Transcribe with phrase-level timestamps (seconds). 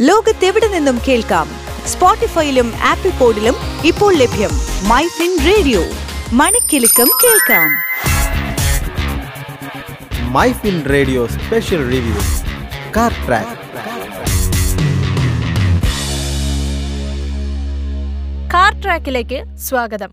[0.00, 1.48] ലോകത്തെവിടെ നിന്നും കേൾക്കാം?
[1.86, 4.50] സ്പോട്ടിഫൈയിലും ആപ്പിൾ പോഡിലും ഇപ്പോൾ ലഭ്യം
[4.88, 5.80] മൈ ഫിൻ റേഡിയോ.
[6.32, 7.68] മണിക്കെലക്കം കേൾക്കാം.
[10.32, 12.14] My fin radio special review.
[12.96, 13.56] Car track.
[18.54, 20.10] Car ട്രാക്കിലേക്ക് സ്വാഗതം.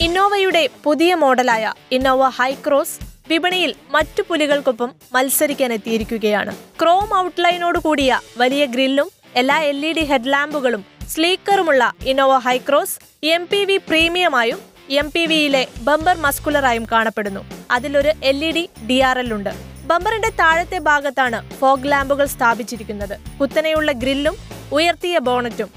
[0.00, 9.08] ഇന്നോവയുടെ പുതിയ മോഡലായ ഇന്നോവ ഹൈക്രോസ് വിപണിയിൽ മറ്റു പുലികൾക്കൊപ്പം മത്സരിക്കാൻ എത്തിയിരിക്കുകയാണ് ക്രോം ഔട്ട്ലൈനോട് കൂടിയ വലിയ ഗ്രില്ലും
[9.40, 12.96] എല്ലാ എൽ ഇ ഡി ഹെഡ്ലാമ്പുകളും സ്ലീക്കറുമുള്ള Innova Hycross
[13.36, 14.58] M P V പ്രീമിയമായും
[15.00, 17.42] M P വിയിലെ ബമ്പർ മസ്കുലറായും കാണപ്പെടുന്നു.
[17.76, 19.52] അതിലൊരു L E D D R L ഉണ്ട്.
[19.90, 23.16] ബമ്പറിന്റെ താഴത്തെ ഭാഗത്താണ് ഫോഗ് ലാമ്പുകൾ സ്ഥാപിച്ചിരിക്കുന്നത്.
[23.40, 24.36] കുത്തനെയുള്ള ഗ്രില്ലും
[24.78, 25.70] ഉയർത്തിയ ബോണറ്റും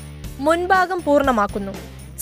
[0.45, 1.73] മുൻഭാഗം പൂർണമാക്കുന്നു.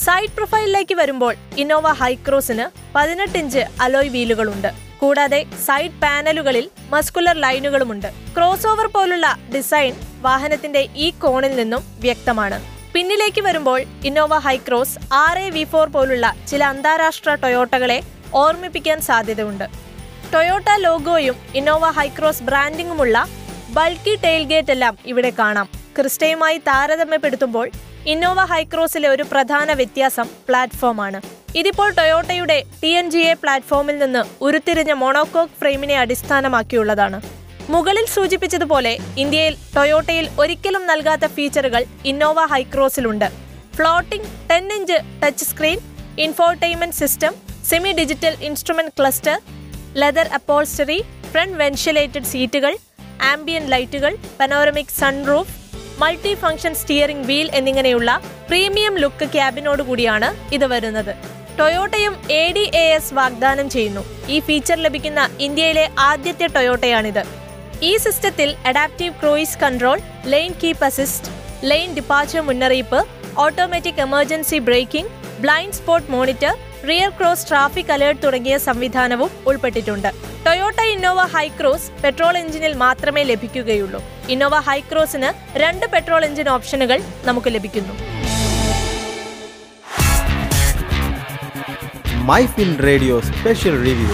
[0.05, 4.71] സൈഡ് പ്രൊഫൈലിലേക്ക് വരുമ്പോൾ ഇന്നോവ ഹൈക്രോസിന് പതിനെട്ട് ഇഞ്ച് അലോയ് വീലുകളുണ്ട്.
[5.01, 8.07] കൂടാതെ സൈഡ് പാനലുകളിൽ മസ്കുലർ ലൈനുകളുമുണ്ട്.
[8.37, 12.59] ക്രോസ് ഓവർ പോലുള്ള ഡിസൈൻ വാഹനത്തിന്റെ ഈ കോണിൽ നിന്നും വ്യക്തമാണ്.
[12.93, 17.99] പിന്നിലേക്ക് വരുമ്പോൾ Innova Hycross R A V four പോലുള്ള ചില അന്താരാഷ്ട്ര ടൊയോട്ടകളെ
[18.33, 19.65] ഓർമ്മിപ്പിക്കാൻ സാധ്യതയുണ്ട്.
[20.33, 23.25] ടൊയോട്ട ലോഗോയും ഇന്നോവ ഹൈക്രോസ് ബ്രാൻഡിങ്ങുമുള്ള
[23.69, 25.69] ബൾക്കി ടെയിൽഗേറ്റ് എല്ലാം ഇവിടെ കാണാം.
[25.97, 27.69] ക്രിസ്റ്റയുമായി താരതമ്യപ്പെടുത്തുമ്പോൾ
[28.05, 31.21] ഇന്നോവ ഹൈക്രോസിലെ ഒരു പ്രധാന വ്യത്യാസം പ്ലാറ്റ്ഫോമാണ്.
[31.59, 37.17] ഇതിപ്പോൾ ടൊയോട്ടയുടെ ടി എൻ ജി എ പ്ലാറ്റ്ഫോമിൽ നിന്ന് ഉരുത്തിരിഞ്ഞ മോണോകോക്ക് ഫ്രെയിമിനെ അടിസ്ഥാനമാക്കിയുള്ളതാണ്.
[37.73, 38.93] മുകളിൽ സൂചിപ്പിച്ചതുപോലെ
[39.23, 43.27] ഇന്ത്യയിൽ ടൊയോട്ടയിൽ ഒരിക്കലും നൽകാത്ത ഫീച്ചറുകൾ Innova ഹൈക്രോസിലുണ്ട്.
[43.77, 45.79] Floating ten inch touch screen
[46.25, 47.33] infotainment system
[47.69, 49.37] semi digital instrument cluster
[50.03, 50.99] leather upholstery
[51.31, 52.73] front ventilated സീറ്റുകൾ
[53.33, 55.53] ആംബിയൻ ലൈറ്റുകൾ panoramic sunroof
[56.01, 58.11] multi function steering wheel എന്നിങ്ങനെയുള്ള
[58.47, 61.13] പ്രീമിയം ലുക്ക് ക്യാബിനോട് കൂടിയാണ് ഇത് വരുന്നത്.
[61.61, 64.01] ടൊയോട്ടയും എ ഡി എ എസ് വാഗ്ദാനം ചെയ്യുന്നു.
[64.33, 67.21] ഈ ഫീച്ചർ ലഭിക്കുന്ന ഇന്ത്യയിലെ ആദ്യത്തെ ടൊയോട്ടയാണിത്.
[67.89, 69.99] ഈ സിസ്റ്റത്തിൽ adaptive cruise control
[70.33, 71.31] lane keep assist
[71.71, 72.99] lane departure മുന്നറിയിപ്പ്
[73.45, 75.11] automatic emergency braking
[75.43, 76.53] blind spot monitor
[76.89, 80.09] rear cross traffic alert തുടങ്ങിയ സംവിധാനവും ഉൾപ്പെട്ടിട്ടുണ്ട്.
[80.47, 84.01] ടൊയോട്ട ഇന്നോവ ഹൈക്രോസ് പെട്രോൾ എഞ്ചിനിൽ മാത്രമേ ലഭിക്കുകയുള്ളൂ.
[84.35, 85.31] ഇന്നോവ ഹൈക്രോസിന്
[85.63, 87.95] രണ്ട് പെട്രോൾ എഞ്ചിൻ ഓപ്ഷനുകൾ നമുക്ക് ലഭിക്കുന്നു.
[92.21, 94.09] My fin radio special review.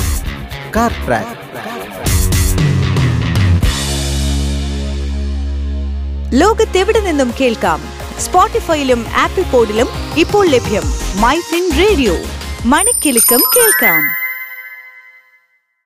[0.75, 1.38] Car track.
[6.34, 7.81] ലോകത്തെവിടെ നിന്നും കേൾക്കാം?
[8.19, 10.84] സ്പോട്ടിഫൈയിലും ആപ്പിൾ പോഡിലും ഇപ്പോൾ ലഭ്യം
[11.22, 12.13] മൈഫിൻ റേഡിയോ.
[12.66, 14.16] മണിക്കെലക്കം കേൾക്കാം.